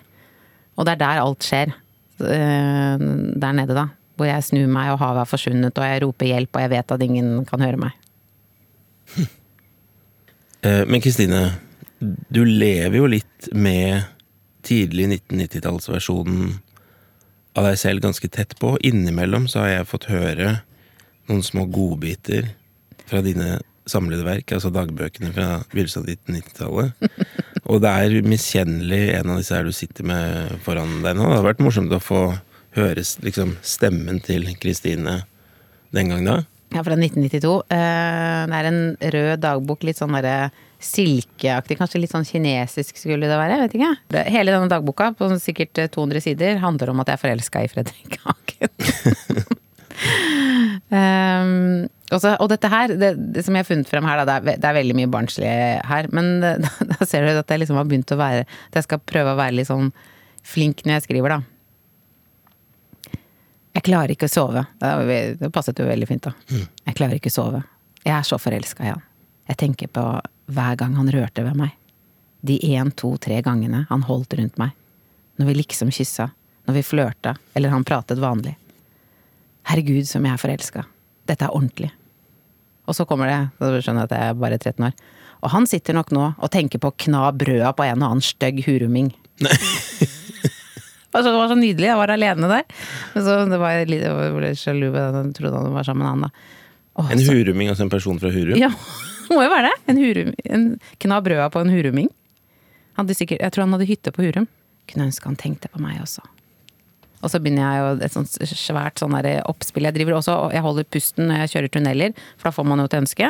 og 0.77 0.87
det 0.87 0.95
er 0.95 1.03
der 1.03 1.25
alt 1.25 1.49
skjer. 1.49 1.75
Eh, 2.23 3.03
der 3.43 3.59
nede, 3.59 3.75
da. 3.75 3.89
Hvor 4.15 4.29
jeg 4.29 4.47
snur 4.47 4.71
meg, 4.71 4.93
og 4.95 5.03
havet 5.03 5.25
er 5.25 5.33
forsvunnet, 5.33 5.75
og 5.75 5.89
jeg 5.89 6.03
roper 6.05 6.31
hjelp, 6.31 6.55
og 6.55 6.63
jeg 6.63 6.75
vet 6.77 6.95
at 6.95 7.03
ingen 7.09 7.35
kan 7.49 7.67
høre 7.67 7.83
meg. 7.89 7.99
Eh, 10.63 10.85
men 10.87 11.03
Kristine, 11.03 11.39
du 12.03 12.43
lever 12.45 12.99
jo 12.99 13.09
litt 13.11 13.49
med 13.55 14.09
tidlig 14.67 15.09
1990-tallsversjonen 15.09 16.55
av 17.59 17.67
deg 17.69 17.79
selv 17.81 18.05
ganske 18.05 18.31
tett 18.33 18.55
på. 18.61 18.75
Innimellom 18.83 19.49
så 19.51 19.65
har 19.65 19.73
jeg 19.73 19.91
fått 19.91 20.09
høre 20.11 20.57
noen 21.31 21.45
små 21.47 21.67
godbiter 21.71 22.51
fra 23.07 23.23
dine 23.25 23.61
samlede 23.89 24.25
verk, 24.27 24.53
altså 24.55 24.71
dagbøkene 24.73 25.33
fra 25.35 25.49
begynnelsen 25.73 26.05
av 26.05 26.11
1990-tallet. 26.13 27.27
Og 27.67 27.83
det 27.83 27.91
er 27.91 28.27
miskjennelig 28.27 29.03
en 29.17 29.35
av 29.35 29.43
disse 29.43 29.57
her 29.57 29.67
du 29.67 29.75
sitter 29.75 30.07
med 30.07 30.57
foran 30.67 31.01
deg 31.03 31.19
nå. 31.19 31.29
Det 31.29 31.41
har 31.41 31.49
vært 31.49 31.63
morsomt 31.65 31.95
å 31.95 32.03
få 32.03 32.23
høre 32.77 33.05
liksom, 33.25 33.57
stemmen 33.67 34.23
til 34.25 34.47
Kristine 34.63 35.23
den 35.93 36.13
gang 36.13 36.27
da. 36.27 36.39
Ja, 36.73 36.81
fra 36.81 36.97
1992. 36.97 37.57
Eh, 37.75 38.43
det 38.49 38.59
er 38.59 38.69
en 38.71 38.83
rød 39.15 39.43
dagbok, 39.43 39.83
litt 39.85 39.99
sånn 40.01 40.15
derre 40.17 40.53
silkeaktig, 40.83 41.79
kanskje 41.81 42.03
litt 42.03 42.13
sånn 42.13 42.27
kinesisk 42.27 42.99
skulle 43.01 43.29
det 43.31 43.39
være. 43.39 43.61
vet 43.65 43.77
ikke. 43.79 43.93
Hele 44.33 44.55
denne 44.55 44.71
dagboka, 44.71 45.13
på 45.19 45.31
sikkert 45.43 45.79
200 45.95 46.19
eh, 46.19 46.25
sider, 46.25 46.61
handler 46.63 46.93
om 46.93 47.03
at 47.03 47.13
jeg 47.13 47.19
er 47.19 47.23
forelska 47.23 47.65
i 47.65 47.71
Fredrik 47.73 48.19
Hagen. 48.25 48.73
um, 50.93 51.87
også, 52.13 52.35
og 52.37 52.51
dette 52.53 52.71
her, 52.73 52.95
det, 52.99 53.13
det, 53.37 53.45
som 53.47 53.57
jeg 53.57 53.65
har 53.65 53.69
funnet 53.69 53.91
frem 53.91 54.09
her, 54.09 54.21
da, 54.21 54.27
det, 54.27 54.35
er, 54.57 54.61
det, 54.61 54.69
er, 54.69 54.79
veldig 54.81 54.99
mye 54.99 55.13
barnslig 55.13 55.53
her. 55.89 56.11
Men 56.15 56.35
da, 56.43 56.75
da 56.93 57.09
ser 57.09 57.25
du 57.25 57.33
at 57.37 57.55
jeg 57.55 57.63
liksom 57.63 57.79
har 57.81 57.89
begynt 57.89 58.13
å 58.15 58.21
være 58.21 58.45
At 58.45 58.81
jeg 58.81 58.89
skal 58.89 59.03
prøve 59.07 59.35
å 59.35 59.41
være 59.41 59.57
litt 59.61 59.71
sånn 59.71 59.91
flink 60.43 60.83
når 60.85 60.99
jeg 60.99 61.07
skriver, 61.07 61.37
da. 61.37 61.41
Jeg 63.73 63.87
klarer 63.87 64.13
ikke 64.13 64.29
å 64.29 64.33
sove. 64.33 64.67
Det 64.83 65.49
passet 65.55 65.79
jo 65.81 65.87
veldig 65.89 66.09
fint, 66.11 66.27
da. 66.27 66.35
Mm. 66.51 66.67
Jeg 66.91 66.97
klarer 66.99 67.17
ikke 67.17 67.33
å 67.33 67.37
sove. 67.39 67.63
Jeg 68.03 68.13
er 68.19 68.27
så 68.27 68.37
forelska 68.43 68.85
i 68.85 68.91
han. 68.91 69.05
Jeg 69.49 69.59
tenker 69.63 69.91
på 69.93 70.05
hver 70.55 70.77
gang 70.81 70.97
han 70.99 71.11
rørte 71.13 71.45
ved 71.47 71.59
meg. 71.59 71.75
De 72.43 72.59
én, 72.75 72.91
to, 72.99 73.15
tre 73.23 73.41
gangene 73.45 73.85
han 73.89 74.05
holdt 74.09 74.35
rundt 74.39 74.59
meg. 74.61 74.75
Når 75.39 75.49
vi 75.49 75.59
liksom 75.61 75.93
kyssa. 75.95 76.31
Når 76.67 76.79
vi 76.79 76.85
flørta. 76.87 77.37
Eller 77.55 77.73
han 77.75 77.87
pratet 77.87 78.21
vanlig. 78.23 78.57
Herregud, 79.71 80.07
som 80.11 80.25
jeg 80.27 80.35
er 80.35 80.43
forelska. 80.43 80.85
Dette 81.31 81.47
er 81.47 81.55
ordentlig. 81.55 81.93
Og 82.91 82.97
så 82.99 83.07
kommer 83.07 83.31
det, 83.31 83.41
så 83.59 83.71
skjønner 83.79 84.09
at 84.09 84.15
jeg 84.17 84.33
er 84.33 84.39
bare 84.39 84.59
13 84.59 84.89
år. 84.89 84.97
Og 85.43 85.51
han 85.55 85.67
sitter 85.71 85.97
nok 85.97 86.11
nå 86.15 86.25
og 86.37 86.51
tenker 86.55 86.83
på 86.83 86.91
å 86.91 86.97
kna 87.05 87.29
brøda 87.35 87.73
på 87.75 87.87
en 87.87 88.03
og 88.03 88.09
annen 88.09 88.25
stygg 88.27 88.63
hurumming. 88.67 89.11
det 89.43 91.15
var 91.15 91.49
så 91.51 91.59
nydelig. 91.59 91.89
Jeg 91.89 91.99
var 91.99 92.15
alene 92.15 92.51
der. 92.51 92.67
Så 93.15 93.39
det 93.51 93.59
var 93.63 93.79
jeg 93.79 93.89
ble 94.37 94.53
sjalu. 94.59 94.91
Jeg 94.91 95.33
trodde 95.39 95.63
han 95.63 95.75
var 95.75 95.87
sammen 95.89 96.05
med 96.05 96.13
han 96.13 96.27
da. 96.27 96.33
Åh, 96.93 97.09
en 97.15 97.23
huruming, 97.25 97.71
altså 97.73 97.87
en 97.87 97.91
person 97.93 98.19
fra 98.21 98.29
Hurum? 98.29 98.59
Ja, 98.61 98.69
må 99.35 99.45
jo 99.45 99.53
være 99.53 99.71
det. 99.71 99.79
En, 99.91 100.03
hurum, 100.03 100.35
en 100.45 100.69
kna 101.03 101.23
brøda 101.25 101.49
på 101.53 101.63
en 101.65 101.73
huruming. 101.73 102.11
Sikkert, 102.93 103.41
jeg 103.41 103.53
tror 103.55 103.65
han 103.65 103.75
hadde 103.75 103.89
hytte 103.89 104.13
på 104.15 104.23
Hurum. 104.27 104.47
Kunne 104.91 105.09
ønske 105.09 105.27
han 105.27 105.39
tenkte 105.41 105.71
på 105.73 105.81
meg 105.83 106.01
også. 106.03 106.23
Og 107.23 107.31
så 107.31 107.39
begynner 107.39 107.63
jeg 107.63 107.83
jo 107.83 108.07
et 108.07 108.15
sånt 108.15 108.33
svært 108.51 108.99
sånn 108.99 109.15
oppspill. 109.47 109.87
Jeg 109.87 109.95
driver 109.95 110.19
også, 110.19 110.35
jeg 110.53 110.65
holder 110.65 110.89
pusten 110.91 111.29
når 111.31 111.45
jeg 111.45 111.53
kjører 111.53 111.73
tunneler, 111.77 112.17
for 112.37 112.51
da 112.51 112.55
får 112.57 112.67
man 112.67 112.83
jo 112.83 112.89
til 112.91 113.03
ønske. 113.05 113.29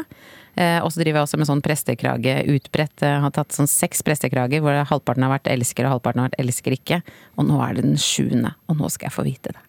Eh, 0.57 0.79
og 0.81 0.89
så 0.93 1.01
driver 1.01 1.21
jeg 1.21 1.27
også 1.29 1.41
med 1.41 1.49
sånn 1.49 1.65
prestekrage 1.65 2.39
utbredt. 2.55 3.05
Jeg 3.05 3.21
har 3.25 3.35
tatt 3.37 3.53
sånn 3.57 3.69
seks 3.69 4.01
prestekrager 4.05 4.65
hvor 4.65 4.81
halvparten 4.89 5.27
har 5.27 5.35
vært 5.35 5.53
elsker 5.53 5.89
og 5.89 5.99
halvparten 5.99 6.25
har 6.25 6.33
vært 6.33 6.41
elsker 6.41 6.77
ikke. 6.77 7.03
Og 7.37 7.49
nå 7.49 7.61
er 7.65 7.77
det 7.77 7.85
den 7.85 8.01
sjuende, 8.01 8.55
og 8.69 8.81
nå 8.81 8.91
skal 8.93 9.11
jeg 9.11 9.17
få 9.19 9.27
vite 9.29 9.53
det. 9.53 9.69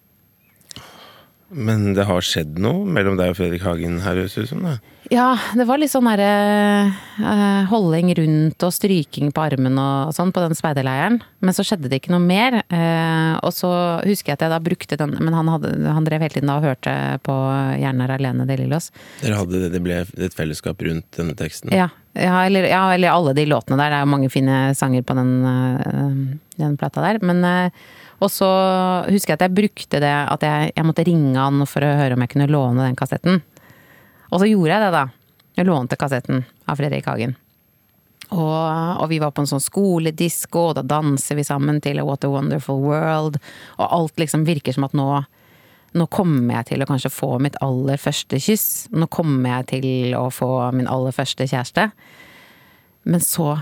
Men 1.54 1.92
det 1.94 2.08
har 2.10 2.26
skjedd 2.26 2.58
noe 2.64 2.88
mellom 2.90 3.20
deg 3.20 3.36
og 3.36 3.38
Fredrik 3.38 3.62
Hagen 3.68 4.00
her, 4.02 4.18
høres 4.18 4.40
det 4.40 4.48
ut 4.48 4.54
som? 4.56 4.64
det? 4.66 4.80
Ja, 5.14 5.36
det 5.54 5.66
var 5.70 5.78
litt 5.78 5.92
sånn 5.92 6.08
derre 6.10 6.90
uh, 7.22 7.66
holding 7.70 8.10
rundt 8.18 8.64
og 8.66 8.74
stryking 8.74 9.30
på 9.36 9.44
armen 9.44 9.78
og 9.78 10.14
sånn 10.16 10.32
på 10.34 10.42
den 10.42 10.58
speiderleiren. 10.58 11.20
Men 11.44 11.56
så 11.56 11.66
skjedde 11.68 11.92
det 11.92 12.00
ikke 12.02 12.16
noe 12.16 12.24
mer. 12.24 12.64
Uh, 12.74 13.38
og 13.46 13.54
så 13.54 13.70
husker 14.02 14.34
jeg 14.34 14.40
at 14.40 14.46
jeg 14.48 14.54
da 14.56 14.62
brukte 14.64 14.98
den 15.00 15.14
Men 15.20 15.38
han, 15.38 15.52
hadde, 15.54 15.74
han 15.86 16.08
drev 16.08 16.26
hele 16.26 16.34
tiden 16.34 16.50
da 16.50 16.58
og 16.58 16.66
hørte 16.66 16.96
på 17.26 17.36
'Hjernen 17.78 18.06
er 18.08 18.16
alene' 18.18 18.48
de 18.50 18.58
Lillos. 18.64 18.90
Dere 19.22 19.38
hadde 19.44 19.66
det, 19.66 19.74
det 19.76 19.84
ble 19.86 20.02
et 20.02 20.38
fellesskap 20.38 20.82
rundt 20.82 21.20
denne 21.20 21.38
teksten? 21.38 21.74
Ja. 21.76 21.92
Ja 22.18 22.44
eller, 22.46 22.68
ja, 22.70 22.84
eller, 22.94 23.10
alle 23.10 23.34
de 23.34 23.46
låtene 23.50 23.78
der. 23.78 23.90
Det 23.90 23.98
er 23.98 24.06
jo 24.06 24.14
mange 24.14 24.30
fine 24.30 24.58
sanger 24.78 25.06
på 25.06 25.18
den, 25.18 25.32
uh, 25.46 26.38
den 26.62 26.78
plata 26.78 27.06
der. 27.06 27.22
Men 27.22 27.46
og 28.24 28.30
så 28.32 28.48
husker 29.10 29.34
jeg 29.34 29.40
at 29.42 29.48
jeg 29.48 29.58
brukte 29.58 30.00
det 30.00 30.12
at 30.14 30.46
jeg, 30.46 30.72
jeg, 30.78 30.86
måtte 30.88 31.04
ringe 31.04 31.36
han 31.36 31.66
for 31.68 31.84
å 31.84 31.96
høre 32.00 32.16
om 32.16 32.24
jeg 32.24 32.32
kunne 32.32 32.52
låne 32.52 32.86
den 32.86 32.96
kassetten. 32.96 33.42
Og 34.34 34.42
så 34.42 34.50
gjorde 34.50 34.74
jeg 34.74 34.82
det, 34.82 34.92
da. 34.96 35.06
Jeg 35.54 35.70
lånte 35.70 35.98
kassetten 36.02 36.42
av 36.66 36.80
Fredrik 36.80 37.06
Hagen. 37.06 37.36
Og, 38.34 38.50
og, 38.98 39.06
vi 39.12 39.20
var 39.22 39.34
på 39.36 39.44
en 39.44 39.50
sånn 39.50 39.62
skoledisko, 39.62 40.70
og 40.72 40.78
da 40.80 40.84
danser 40.96 41.38
vi 41.38 41.46
sammen 41.46 41.78
til 41.84 42.02
What 42.02 42.26
a 42.26 42.32
Wonderful 42.34 42.82
World. 42.82 43.38
Og 43.78 43.86
alt 43.86 44.18
liksom 44.22 44.48
virker 44.48 44.74
som 44.74 44.88
at 44.88 44.96
nå, 44.98 45.08
nå 45.94 46.10
kommer 46.10 46.58
jeg 46.58 46.72
til 46.72 46.86
å 46.86 46.90
kanskje 46.90 47.14
få 47.14 47.36
mitt 47.44 47.60
aller 47.62 48.02
første 48.02 48.42
kyss. 48.42 48.88
Nå 48.96 49.10
kommer 49.14 49.60
jeg 49.60 49.70
til 49.76 50.18
å 50.18 50.26
få 50.34 50.50
min 50.74 50.90
aller 50.90 51.14
første 51.14 51.46
kjæreste. 51.46 51.92
Men 53.06 53.22
så 53.22 53.60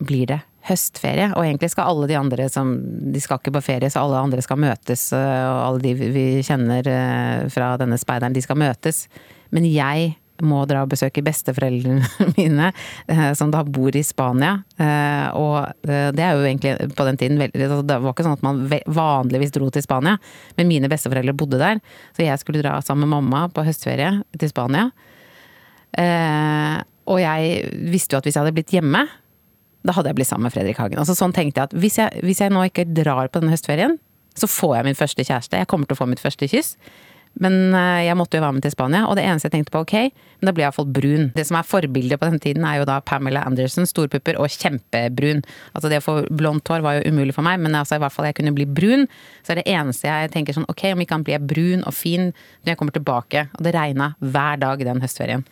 blir 0.00 0.30
det 0.32 0.40
høstferie. 0.66 1.28
Og 1.36 1.44
egentlig 1.44 1.74
skal 1.74 1.92
alle 1.92 2.08
de 2.10 2.16
andre 2.18 2.48
som 2.50 2.72
De 3.12 3.20
skal 3.22 3.38
ikke 3.42 3.54
på 3.58 3.64
ferie, 3.68 3.90
så 3.92 4.06
alle 4.06 4.24
andre 4.24 4.42
skal 4.42 4.64
møtes. 4.64 5.10
Og 5.12 5.60
alle 5.60 5.84
de 5.84 6.12
vi 6.16 6.26
kjenner 6.46 6.88
fra 7.52 7.74
denne 7.82 8.00
speideren, 8.00 8.36
de 8.36 8.44
skal 8.44 8.64
møtes. 8.64 9.04
Men 9.54 9.68
jeg 9.68 10.14
må 10.44 10.58
dra 10.68 10.82
og 10.84 10.90
besøke 10.92 11.22
besteforeldrene 11.24 12.04
mine, 12.36 12.70
som 13.38 13.52
da 13.54 13.62
bor 13.64 13.94
i 13.96 14.02
Spania. 14.04 14.58
Og 15.32 15.86
det 15.88 16.20
er 16.20 16.34
jo 16.36 16.44
egentlig 16.44 16.90
på 16.92 17.06
den 17.08 17.16
tiden 17.16 17.40
altså, 17.40 17.78
Det 17.88 17.96
var 18.04 18.12
ikke 18.12 18.26
sånn 18.26 18.36
at 18.36 18.44
man 18.44 18.58
vanligvis 18.68 19.54
dro 19.54 19.70
til 19.72 19.86
Spania, 19.86 20.18
men 20.58 20.68
mine 20.68 20.90
besteforeldre 20.92 21.32
bodde 21.40 21.62
der. 21.62 21.80
Så 22.12 22.26
jeg 22.26 22.42
skulle 22.42 22.60
dra 22.60 22.74
sammen 22.84 23.08
med 23.08 23.16
mamma 23.16 23.46
på 23.48 23.64
høstferie 23.64 24.12
til 24.36 24.52
Spania. 24.52 24.90
Og 27.06 27.22
jeg 27.22 27.72
visste 27.94 28.16
jo 28.16 28.20
at 28.20 28.28
hvis 28.28 28.36
jeg 28.36 28.44
hadde 28.44 28.56
blitt 28.56 28.76
hjemme, 28.76 29.06
da 29.86 29.94
hadde 29.94 30.10
jeg 30.10 30.18
blitt 30.18 30.30
sammen 30.30 30.48
med 30.48 30.54
Fredrik 30.54 30.80
Hagen. 30.82 30.98
Altså 31.00 31.14
sånn 31.16 31.34
tenkte 31.34 31.62
jeg 31.62 31.70
at 31.70 31.76
hvis 31.78 31.98
jeg, 32.00 32.22
hvis 32.26 32.42
jeg 32.42 32.52
nå 32.52 32.64
ikke 32.68 32.88
drar 32.90 33.30
på 33.30 33.42
denne 33.42 33.54
høstferien, 33.54 33.96
så 34.36 34.48
får 34.50 34.78
jeg 34.78 34.88
min 34.88 34.98
første 34.98 35.24
kjæreste. 35.24 35.60
Jeg 35.62 35.68
kommer 35.70 35.88
til 35.88 35.96
å 35.96 36.00
få 36.02 36.08
mitt 36.10 36.20
første 36.20 36.48
kyss. 36.50 36.74
Men 37.42 37.74
eh, 37.76 38.06
jeg 38.06 38.16
måtte 38.18 38.38
jo 38.38 38.44
være 38.44 38.56
med 38.56 38.64
til 38.64 38.72
Spania, 38.72 39.04
og 39.06 39.18
det 39.18 39.26
eneste 39.28 39.50
jeg 39.50 39.56
tenkte 39.56 39.74
på, 39.74 39.82
ok, 39.84 39.94
men 40.40 40.48
da 40.48 40.54
blir 40.56 40.64
jeg 40.64 40.70
iallfall 40.70 40.90
brun. 40.98 41.30
Det 41.36 41.44
som 41.48 41.58
er 41.58 41.68
forbildet 41.68 42.20
på 42.20 42.30
den 42.30 42.40
tiden, 42.42 42.66
er 42.68 42.80
jo 42.80 42.88
da 42.88 42.98
Pamela 43.04 43.44
Anderson, 43.48 43.88
storpupper 43.88 44.40
og 44.40 44.52
kjempebrun. 44.52 45.42
Altså 45.72 45.92
det 45.92 46.00
å 46.00 46.06
få 46.06 46.18
blondt 46.32 46.68
hår 46.72 46.84
var 46.86 46.98
jo 46.98 47.12
umulig 47.12 47.36
for 47.36 47.46
meg, 47.46 47.60
men 47.62 47.76
altså 47.76 47.98
i 47.98 48.04
hvert 48.04 48.14
fall 48.14 48.28
jeg 48.30 48.38
kunne 48.40 48.54
bli 48.56 48.68
brun. 48.68 49.06
Så 49.44 49.54
er 49.54 49.60
det 49.60 49.68
eneste 49.72 50.08
jeg 50.08 50.34
tenker 50.34 50.56
sånn, 50.56 50.68
ok, 50.72 50.88
om 50.94 51.02
ikke 51.04 51.18
han 51.18 51.26
blir 51.26 51.50
brun 51.54 51.84
og 51.86 51.96
fin 51.96 52.30
når 52.30 52.72
jeg 52.72 52.80
kommer 52.80 52.96
tilbake. 52.96 53.48
Og 53.58 53.66
det 53.66 53.74
regna 53.76 54.14
hver 54.24 54.62
dag 54.62 54.86
den 54.88 55.04
høstferien. 55.04 55.44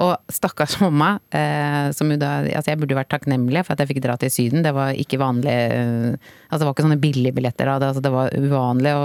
Og 0.00 0.14
stakkars 0.32 0.78
mamma, 0.80 1.18
eh, 1.36 1.90
som 1.92 2.08
jo 2.08 2.16
da 2.16 2.40
Altså, 2.42 2.72
jeg 2.72 2.80
burde 2.80 2.96
vært 2.96 3.10
takknemlig 3.12 3.64
for 3.66 3.74
at 3.74 3.82
jeg 3.82 3.92
fikk 3.92 4.02
dra 4.04 4.16
til 4.20 4.32
Syden. 4.32 4.64
Det 4.64 4.72
var 4.72 4.96
ikke 4.96 5.20
vanlig 5.20 5.52
eh, 5.52 6.16
Altså, 6.48 6.62
det 6.62 6.66
var 6.66 6.74
ikke 6.74 6.86
sånne 6.88 7.02
billige 7.02 7.36
billetter 7.36 7.68
da. 7.68 7.78
Det, 7.78 7.90
altså, 7.92 8.04
det 8.04 8.12
var 8.14 8.36
uvanlig 8.36 8.94
å 8.96 9.04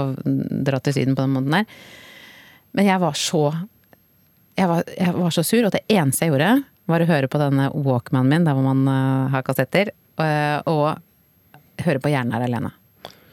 dra 0.68 0.80
til 0.80 0.96
Syden 0.96 1.16
på 1.16 1.26
den 1.26 1.36
måten 1.36 1.58
der. 1.58 1.80
Men 2.76 2.88
jeg 2.88 3.02
var 3.02 3.16
så 3.18 3.42
jeg 4.58 4.66
var, 4.66 4.88
jeg 4.90 5.14
var, 5.14 5.30
så 5.30 5.44
sur, 5.46 5.68
og 5.68 5.74
det 5.74 5.84
eneste 5.92 6.26
jeg 6.26 6.32
gjorde, 6.32 6.50
var 6.90 7.02
å 7.04 7.06
høre 7.06 7.28
på 7.30 7.38
denne 7.38 7.68
Walkmanen 7.76 8.32
min, 8.32 8.46
der 8.48 8.56
hvor 8.58 8.66
man 8.66 8.88
uh, 8.90 9.28
har 9.30 9.44
kassetter, 9.46 9.92
uh, 10.18 10.58
og 10.66 11.84
høre 11.84 12.02
på 12.02 12.10
Hjernen 12.10 12.34
er 12.34 12.46
alene. 12.48 12.72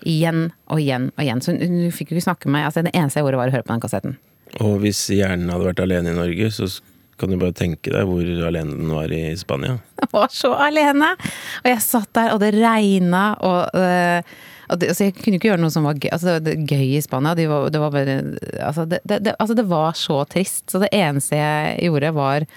Igjen 0.05 0.51
og 0.69 0.81
igjen 0.83 1.07
og 1.15 1.23
igjen. 1.23 1.41
Så 1.41 1.55
hun 1.57 1.79
fikk 1.95 2.11
jo 2.11 2.19
ikke 2.19 2.27
snakke 2.27 2.49
med 2.49 2.59
meg. 2.59 2.67
Altså, 2.67 2.83
det 2.85 2.93
eneste 2.93 3.17
jeg 3.17 3.25
gjorde, 3.25 3.39
var 3.41 3.49
å 3.49 3.55
høre 3.55 3.65
på 3.65 3.73
den 3.73 3.81
kassetten. 3.81 4.19
Og 4.61 4.75
hvis 4.83 4.99
hjernen 5.11 5.49
hadde 5.49 5.71
vært 5.71 5.81
alene 5.81 6.13
i 6.13 6.19
Norge, 6.19 6.51
så 6.53 6.69
kan 7.17 7.31
du 7.31 7.39
bare 7.41 7.55
tenke 7.55 7.89
deg 7.89 8.05
hvor 8.05 8.27
alene 8.47 8.75
den 8.75 8.91
var 8.93 9.11
i 9.15 9.23
Spania? 9.39 9.79
Jeg 10.01 10.11
var 10.11 10.29
så 10.35 10.51
alene! 10.59 11.13
Og 11.63 11.69
jeg 11.71 11.81
satt 11.83 12.11
der, 12.13 12.33
og 12.35 12.41
det 12.43 12.51
regna, 12.53 13.23
og, 13.39 13.71
det, 13.73 14.21
altså 14.67 15.07
jeg 15.07 15.15
kunne 15.17 15.39
ikke 15.39 15.51
gjøre 15.51 15.61
noe 15.61 15.73
som 15.73 15.85
var 15.87 15.99
gøy, 15.99 16.09
altså 16.15 16.37
det, 16.43 16.55
var 16.55 16.73
gøy 16.73 16.97
i 16.97 17.03
Spania. 17.03 17.35
De 17.37 17.47
var, 17.51 17.69
det, 17.73 17.81
var 17.81 17.93
bare, 17.93 18.17
altså 18.59 18.85
det, 18.89 19.01
altså 19.35 19.57
det, 19.57 19.67
var 19.69 19.97
så 19.99 20.23
trist. 20.29 20.65
Så 20.71 20.81
det 20.83 20.91
eneste 20.95 21.39
jeg 21.39 21.87
gjorde, 21.89 22.13
var 22.15 22.47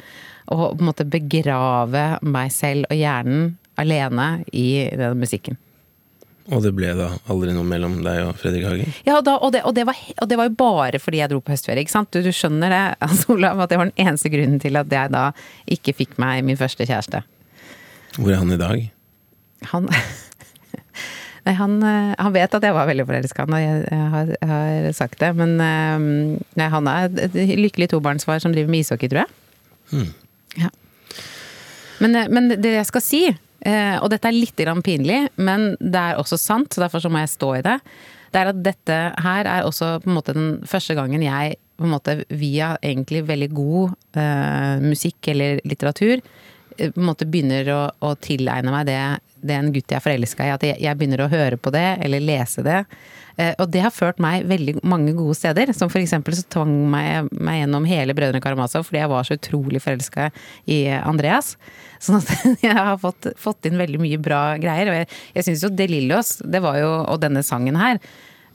å 0.48 0.58
på 0.72 0.80
en 0.80 0.88
måte 0.88 1.08
begrave 1.08 2.04
meg 2.24 2.52
selv 2.54 2.88
og 2.88 2.96
hjernen 2.96 3.56
alene 3.78 4.28
i 4.56 4.88
den 4.96 5.18
musikken. 5.20 5.58
Og 6.48 6.62
det 6.64 6.70
ble 6.72 6.94
da 6.96 7.10
aldri 7.28 7.52
noe 7.52 7.66
mellom 7.68 7.98
deg 8.04 8.22
og 8.24 8.38
Fredrik 8.40 8.64
Hagen? 8.64 8.92
Ja, 9.04 9.18
da, 9.24 9.34
og, 9.36 9.52
det, 9.52 9.60
og, 9.68 9.74
det 9.76 9.84
var, 9.84 9.98
og, 10.16 10.28
det, 10.30 10.38
var, 10.40 10.48
jo 10.48 10.56
bare 10.56 11.00
fordi 11.02 11.20
jeg 11.20 11.28
dro 11.32 11.42
på 11.44 11.52
høstferie, 11.52 11.84
ikke 11.84 11.92
sant. 11.92 12.08
Du, 12.14 12.24
du 12.24 12.32
skjønner 12.32 12.72
det, 12.72 12.84
altså, 13.06 13.34
Olav, 13.36 13.60
at 13.60 13.72
det 13.72 13.80
var 13.80 13.90
den 13.90 14.06
eneste 14.06 14.32
grunnen 14.32 14.62
til 14.62 14.80
at 14.80 14.94
jeg 14.96 15.12
da 15.12 15.26
ikke 15.76 15.96
fikk 15.98 16.16
meg 16.22 16.46
min 16.48 16.60
første 16.60 16.88
kjæreste. 16.88 17.20
Hvor 18.16 18.32
er 18.32 18.40
han 18.40 18.56
i 18.56 18.60
dag? 18.60 18.88
Han 19.74 19.90
Nei, 21.48 21.54
han, 21.56 21.78
eh, 21.80 22.12
han, 22.20 22.34
vet 22.34 22.54
at 22.58 22.64
jeg 22.66 22.76
var 22.76 22.88
veldig 22.90 23.06
forelska, 23.08 23.46
og 23.48 23.60
jeg, 23.62 23.84
jeg, 23.88 24.08
har, 24.12 24.32
jeg, 24.34 24.48
har, 24.50 24.88
sagt 24.96 25.22
det. 25.22 25.30
Men 25.38 25.54
eh, 25.64 26.42
nei, 26.60 26.66
han 26.74 26.90
er 26.92 27.08
et 27.24 27.36
lykkelig 27.56 27.88
tobarnsfar 27.94 28.42
som 28.44 28.52
driver 28.52 28.68
med 28.74 28.84
ishockey, 28.84 29.08
tror 29.08 29.24
jeg. 29.24 29.32
Hmm. 29.94 30.10
Ja. 30.60 30.68
Men, 32.04 32.18
eh, 32.20 32.28
men 32.28 32.52
det 32.52 32.74
jeg 32.74 32.88
skal 32.90 33.04
si, 33.04 33.22
og 33.68 34.06
dette 34.12 34.28
er 34.30 34.36
litt 34.36 34.60
pinlig, 34.86 35.16
men 35.36 35.72
det 35.80 35.98
er 35.98 36.20
også 36.20 36.36
sant, 36.38 36.70
så 36.72 36.84
derfor 36.84 37.02
så 37.02 37.10
må 37.10 37.18
jeg 37.24 37.32
stå 37.32 37.48
i 37.56 37.64
det. 37.66 37.74
Det 38.30 38.38
er 38.38 38.50
at 38.52 38.60
dette 38.62 38.98
her 39.24 39.48
er 39.50 39.66
også 39.66 39.96
på 40.04 40.08
en 40.08 40.14
måte 40.14 40.34
den 40.36 40.52
første 40.68 40.94
gangen 40.94 41.24
jeg 41.24 41.56
på 41.76 41.84
en 41.84 41.90
måte 41.90 42.14
via 42.28 42.76
egentlig 42.86 43.24
veldig 43.26 43.48
god 43.56 43.96
uh, 44.14 44.78
musikk 44.84 45.30
eller 45.32 45.58
litteratur 45.66 46.22
på 46.78 47.00
en 47.00 47.08
måte 47.08 47.26
begynner 47.28 47.68
å, 47.74 47.80
å 48.04 48.12
tilegne 48.22 48.72
meg 48.72 48.86
det, 48.88 49.02
det 49.40 49.54
er 49.54 49.62
en 49.62 49.72
gutt 49.74 49.92
jeg 49.92 49.98
er 49.98 50.04
forelska 50.04 50.46
i. 50.46 50.52
At 50.54 50.66
jeg, 50.66 50.76
jeg, 50.84 50.98
begynner 50.98 51.24
å 51.24 51.30
høre 51.32 51.58
på 51.60 51.72
det 51.74 51.86
eller 52.04 52.24
lese 52.24 52.64
det. 52.66 52.78
Eh, 53.38 53.52
og 53.58 53.68
det 53.74 53.82
har 53.84 53.94
ført 53.94 54.20
meg 54.22 54.46
veldig 54.50 54.78
mange 54.88 55.14
gode 55.16 55.36
steder. 55.38 55.72
Som 55.76 55.92
for 55.92 56.02
eksempel 56.02 56.36
så 56.38 56.46
tvang 56.50 56.72
meg, 56.92 57.28
meg 57.34 57.62
gjennom 57.62 57.88
hele 57.88 58.16
Brødrene 58.18 58.42
Karamazov 58.44 58.88
fordi 58.88 59.02
jeg 59.02 59.12
var 59.12 59.28
så 59.28 59.38
utrolig 59.38 59.82
forelska 59.84 60.30
i 60.70 60.80
Andreas. 60.98 61.54
Sånn 62.02 62.20
at 62.20 62.32
jeg 62.66 62.74
har 62.74 62.96
fått, 63.02 63.30
fått, 63.38 63.68
inn 63.68 63.80
veldig 63.80 64.02
mye 64.02 64.22
bra 64.22 64.42
greier. 64.60 64.90
Og 64.92 65.00
jeg, 65.02 65.12
jeg 65.38 65.48
syns 65.48 65.66
jo 65.66 65.74
De 65.74 65.90
Lillos, 65.90 66.38
det 66.44 66.62
var 66.64 66.80
jo, 66.82 66.90
og 67.04 67.22
denne 67.22 67.46
sangen 67.46 67.78
her 67.78 68.02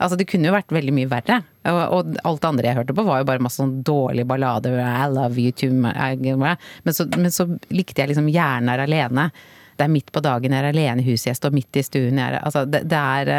Altså, 0.03 0.17
det 0.19 0.25
kunne 0.27 0.49
jo 0.49 0.55
vært 0.55 0.73
veldig 0.73 0.93
mye 0.95 1.07
verre. 1.07 1.39
Og, 1.69 1.79
og, 1.79 2.15
alt 2.27 2.41
det 2.43 2.49
andre 2.49 2.67
jeg 2.67 2.77
hørte 2.79 2.95
på, 2.97 3.05
var 3.07 3.21
jo 3.21 3.27
bare 3.29 3.43
masse 3.45 3.61
sånn 3.61 3.77
dårlige 3.87 4.27
ballader. 4.27 4.79
I 4.81 5.07
love 5.11 5.39
you 5.39 5.53
too 5.55 5.71
Men 5.71 6.95
så, 6.97 7.05
men 7.15 7.31
så 7.31 7.47
likte 7.71 8.01
jeg 8.01 8.11
liksom 8.11 8.27
'Hjernen 8.27 8.73
er 8.73 8.83
alene'. 8.83 9.29
Det 9.77 9.85
er 9.85 9.91
midt 9.91 10.13
på 10.13 10.21
dagen, 10.23 10.53
jeg 10.53 10.63
er 10.63 10.69
alene 10.69 11.03
i 11.03 11.09
huset, 11.11 11.31
jeg 11.31 11.39
står 11.39 11.53
midt 11.55 11.81
i 11.81 11.85
stuen. 11.85 12.21
Jeg 12.21 12.29
er, 12.29 12.39
altså, 12.43 12.65
det, 12.69 12.83
det, 12.91 13.01
er, 13.01 13.33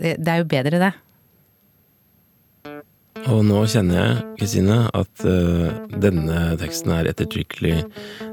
eh, 0.00 0.16
det 0.16 0.34
er 0.34 0.42
jo 0.42 0.50
bedre, 0.50 0.82
det. 0.82 0.92
Og 3.28 3.42
nå 3.44 3.64
kjenner 3.68 3.98
jeg, 3.98 4.20
Kristine, 4.38 4.76
at 4.96 5.24
uh, 5.28 5.66
denne 6.00 6.38
teksten 6.60 6.94
er 6.94 7.10
ettertrykkelig 7.10 7.74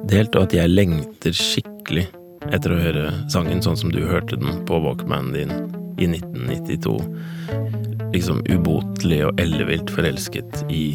delt, 0.07 0.37
og 0.37 0.47
at 0.47 0.55
jeg 0.55 0.71
lengter 0.71 1.35
skikkelig 1.35 2.05
etter 2.53 2.71
å 2.71 2.79
høre 2.79 3.09
sangen 3.31 3.59
sånn 3.65 3.79
som 3.79 3.91
du 3.91 3.99
hørte 4.07 4.39
den 4.39 4.61
på 4.69 4.79
Walkmanen 4.83 5.33
din 5.35 5.51
i 5.97 6.07
1992. 6.13 6.95
Liksom 8.13 8.43
ubotelig 8.47 9.25
og 9.27 9.41
ellevilt 9.41 9.91
forelsket 9.91 10.63
i 10.71 10.85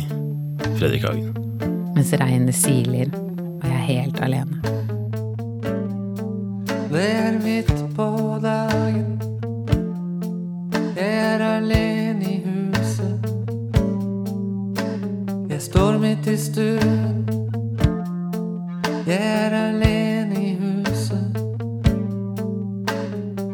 Fredrik 0.78 1.04
Hagen. 1.04 1.34
Mens 1.92 2.14
regnet 2.16 2.56
siler, 2.56 3.12
og 3.12 3.68
jeg 3.68 3.76
er 3.76 3.88
helt 3.90 4.22
alene. 4.24 4.81
Det 6.92 7.40
midt 7.44 7.96
på 7.96 8.38
dagen, 8.42 9.20
jeg 10.96 11.34
er 11.34 11.40
alene 11.56 12.24
i 12.24 12.42
huset. 12.44 13.26
Jeg 15.50 15.62
står 15.62 15.98
midt 15.98 16.26
i 16.26 16.36
stuen. 16.36 17.28
Jeg 19.06 19.20
er 19.20 19.50
alene 19.68 20.42
i 20.42 20.58
huset. 20.60 21.38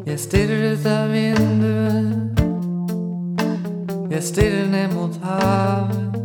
Jeg 0.07 0.19
stirrer 0.19 0.73
ut 0.73 0.87
av 0.87 1.13
vinduet. 1.13 2.43
Jeg 4.11 4.23
stirrer 4.23 4.67
ned 4.71 4.89
mot 4.95 5.21
havet. 5.23 6.19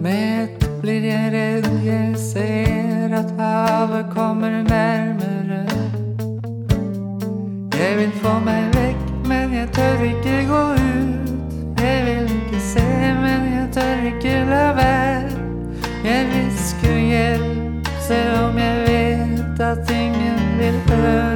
Med 0.00 0.42
ett 0.42 0.68
blir 0.82 1.08
jeg 1.08 1.32
redd. 1.32 1.70
Jeg 1.84 2.12
ser 2.18 3.16
at 3.16 3.32
havet 3.40 4.12
kommer 4.12 4.62
nærmere. 4.62 5.35
Jeg 7.86 7.96
vil 7.98 8.12
få 8.18 8.38
meg 8.42 8.64
vekk, 8.74 9.02
men 9.30 9.52
jeg 9.54 9.68
tør 9.72 10.00
ikke 10.02 10.46
gå 10.48 10.62
ut. 10.74 11.52
Jeg 11.78 11.98
vil 12.06 12.24
ikke 12.36 12.60
se, 12.60 12.86
men 13.22 13.44
jeg 13.52 13.68
tør 13.76 14.02
ikke 14.10 14.32
la 14.50 14.64
være. 14.74 15.30
Jeg 16.04 16.26
hvisker 16.32 16.98
hjelp, 16.98 17.86
selv 18.08 18.42
om 18.48 18.58
jeg 18.58 18.76
vet 18.88 19.60
at 19.70 19.90
ingen 19.90 20.42
vil 20.58 20.80
høre 20.88 21.35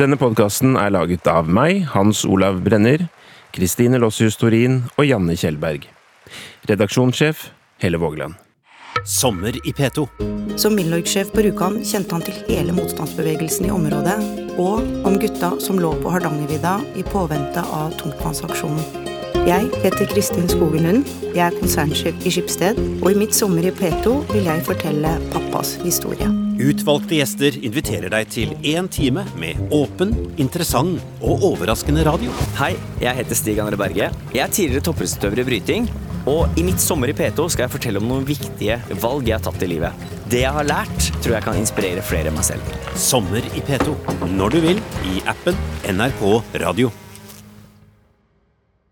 Denne 0.00 0.16
podkasten 0.16 0.78
er 0.80 0.94
laget 0.94 1.26
av 1.28 1.48
meg, 1.52 1.82
Hans 1.92 2.22
Olav 2.24 2.62
Brenner, 2.64 3.02
Kristine 3.52 3.98
Lossius 4.00 4.38
Torin 4.40 4.78
og 4.94 5.04
Janne 5.04 5.34
Kjellberg. 5.36 5.84
Redaksjonssjef 6.70 7.42
Helle 7.84 8.00
Vågeland. 8.00 8.38
Sommer 9.04 9.52
i 9.60 9.74
P2. 9.76 10.06
Som 10.56 10.78
Milorg-sjef 10.78 11.34
på 11.34 11.44
Rjukan 11.44 11.82
kjente 11.84 12.16
han 12.16 12.24
til 12.24 12.40
hele 12.48 12.72
motstandsbevegelsen 12.78 13.68
i 13.68 13.74
området, 13.76 14.16
og 14.56 14.80
om 15.04 15.20
gutta 15.20 15.52
som 15.60 15.76
lå 15.82 15.92
på 16.00 16.16
Hardangervidda 16.16 16.78
i 16.96 17.04
påvente 17.04 17.60
av 17.60 17.92
tungtvannsaksjonen. 18.00 19.08
Jeg 19.44 19.68
heter 19.84 20.08
Kristin 20.14 20.48
Skogen 20.48 20.88
Lund, 20.88 21.16
jeg 21.34 21.44
er 21.50 21.60
konsernsjef 21.60 22.24
i 22.24 22.32
Skipsted, 22.32 22.80
og 23.02 23.10
i 23.12 23.18
mitt 23.20 23.36
sommer 23.36 23.68
i 23.68 23.76
P2 23.76 24.22
vil 24.32 24.48
jeg 24.48 24.64
fortelle 24.64 25.18
pappas 25.34 25.76
historie. 25.84 26.39
Utvalgte 26.60 27.16
gjester 27.16 27.56
inviterer 27.64 28.12
deg 28.12 28.28
til 28.28 28.50
én 28.68 28.88
time 28.92 29.24
med 29.40 29.56
åpen, 29.72 30.12
interessant 30.40 31.00
og 31.24 31.46
overraskende 31.48 32.04
radio. 32.04 32.34
Hei, 32.58 32.74
jeg 33.00 33.16
heter 33.16 33.38
Stig 33.38 33.62
André 33.62 33.78
Berge. 33.80 34.10
Jeg 34.34 34.44
er 34.44 34.52
tidligere 34.52 34.84
toppidrettsutøver 34.90 35.40
i 35.40 35.48
bryting. 35.48 35.90
Og 36.28 36.60
i 36.60 36.64
mitt 36.66 36.82
sommer 36.84 37.08
i 37.08 37.16
P2 37.16 37.48
skal 37.48 37.64
jeg 37.64 37.72
fortelle 37.78 38.02
om 38.02 38.10
noen 38.10 38.28
viktige 38.28 38.76
valg 39.00 39.30
jeg 39.30 39.38
har 39.38 39.44
tatt 39.46 39.64
i 39.64 39.70
livet. 39.72 40.08
Det 40.28 40.44
jeg 40.44 40.52
har 40.52 40.68
lært, 40.68 41.12
tror 41.22 41.38
jeg 41.38 41.46
kan 41.48 41.60
inspirere 41.62 42.04
flere 42.04 42.28
enn 42.28 42.36
meg 42.36 42.50
selv. 42.52 42.80
Sommer 43.08 43.46
i 43.56 43.64
P2. 43.64 43.96
Når 44.28 44.58
du 44.58 44.64
vil, 44.68 44.88
i 45.08 45.22
appen 45.32 45.56
NRK 45.88 46.26
Radio. 46.60 46.92